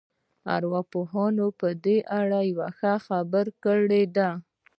ارواپوهانو 0.55 1.45
په 1.59 1.67
دې 1.83 1.97
اړه 2.19 2.39
يوه 2.51 2.67
ښه 2.77 2.93
خبره 3.05 3.51
کړې 3.63 4.03
ده. 4.15 4.29